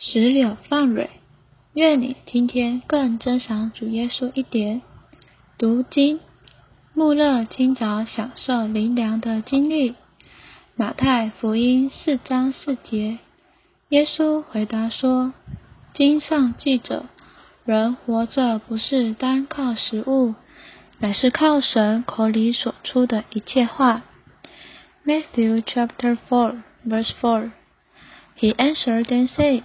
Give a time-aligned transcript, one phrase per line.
[0.00, 1.10] 石榴放蕊，
[1.74, 4.80] 愿你今天更珍赏主耶稣一点。
[5.58, 6.20] 读经，
[6.94, 9.96] 穆勒清早享受灵粮的经历。
[10.76, 13.18] 马太福音四章四节，
[13.88, 15.32] 耶稣回答说
[15.92, 17.06] ：“经上记着，
[17.64, 20.36] 人活着不是单靠食物，
[21.00, 24.02] 乃是靠神口里所出的一切话。”
[25.04, 27.50] Matthew chapter four verse four.
[28.38, 29.64] He answered and said.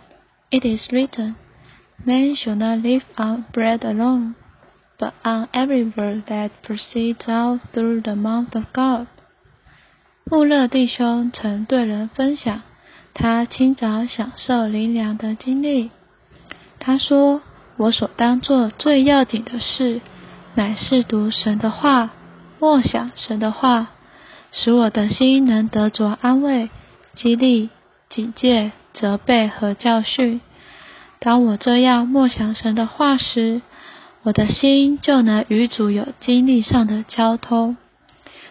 [0.53, 1.35] It is written,
[2.05, 4.35] Man shall not live on bread alone,
[4.99, 9.07] but on every word that proceeds out through the mouth of God.
[10.25, 12.61] 穆勒弟兄曾对人分享
[13.15, 15.89] 他清早享受灵粮的经历。
[16.77, 17.41] 他说
[17.77, 20.01] ：“我所当做最要紧的事，
[20.53, 22.11] 乃是读神的话，
[22.59, 23.87] 默想神的话，
[24.51, 26.69] 使我的心能得着安慰、
[27.15, 27.71] 激励、
[28.07, 30.41] 警戒。”责备和教训。
[31.19, 33.61] 当我这样默想神的话时，
[34.23, 37.77] 我的心就能与主有经历上的交通。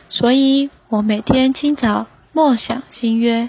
[0.09, 3.49] 所以，我每天清早默想新约。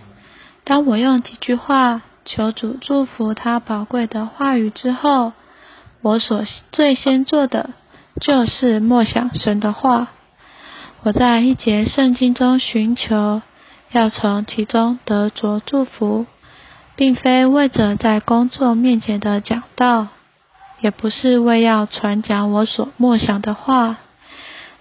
[0.63, 5.33] 当我用几句话求主祝福他宝贵的话语之后，
[6.01, 7.71] 我所最先做的
[8.21, 10.07] 就是默想神的话。
[11.03, 13.41] 我在一节圣经中寻求，
[13.91, 16.25] 要从其中得着祝福。
[16.95, 20.07] 并非为着在工作面前的讲道，
[20.79, 23.97] 也不是为要传讲我所默想的话，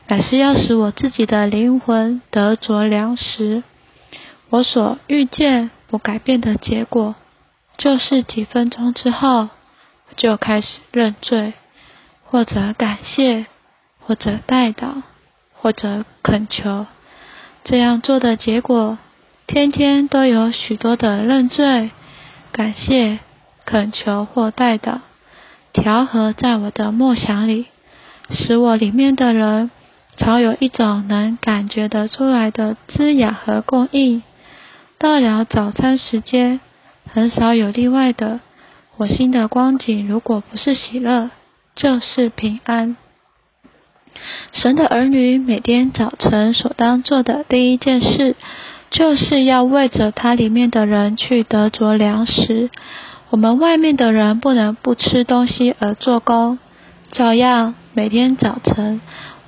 [0.08, 3.62] 乃是要使我自己的灵魂得着粮食。
[4.50, 7.14] 我所遇见不改变的结果，
[7.78, 9.48] 就是几分钟之后，
[10.14, 11.54] 就开始认罪，
[12.24, 13.46] 或者感谢，
[14.00, 15.02] 或者代祷，
[15.54, 16.84] 或者恳求。
[17.64, 18.98] 这样做的结果，
[19.46, 21.90] 天天都有许多的认罪。
[22.52, 23.18] 感谢、
[23.64, 24.98] 恳求或代祷，
[25.72, 27.66] 调和在我的默想里，
[28.28, 29.70] 使我里面的人
[30.18, 34.22] 常有一种能感觉得出来的滋养和供应。
[34.98, 36.60] 到了早餐时间，
[37.10, 38.40] 很少有例外的，
[38.98, 41.30] 我心的光景如果不是喜乐，
[41.74, 42.96] 就是平安。
[44.52, 48.36] 神的儿女每天早晨所当做的第一件事。
[48.92, 52.70] 就是要为着它里面的人去得着粮食。
[53.30, 56.58] 我们外面的人不能不吃东西而做工，
[57.10, 59.00] 照样每天早晨，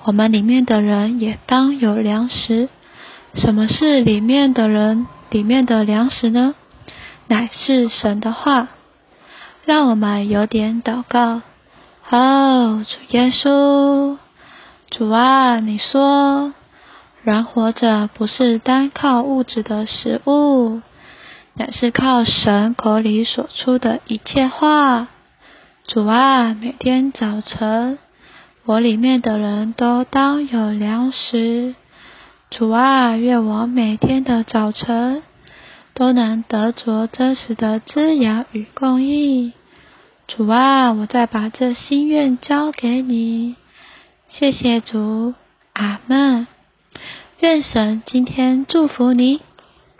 [0.04, 2.70] 我们里面的人也当有粮食。
[3.34, 6.54] 什么是里面的人里面的粮食呢？
[7.28, 8.68] 乃是神的话。
[9.66, 11.42] 让我们有点祷告。
[12.10, 14.18] 哦，主耶稣，
[14.90, 16.52] 主啊，你说。
[17.24, 20.82] 人活着不是单靠物质的食物，
[21.54, 25.08] 乃是靠神口里所出的一切话。
[25.86, 27.98] 主啊，每天早晨，
[28.66, 31.74] 我里面的人都当有粮食。
[32.50, 35.22] 主啊，愿我每天的早晨
[35.94, 39.54] 都能得着真实的滋养与供应。
[40.28, 43.56] 主啊，我再把这心愿交给你。
[44.28, 45.32] 谢谢主，
[45.72, 46.46] 阿门。
[47.40, 49.42] 愿神今天祝福你。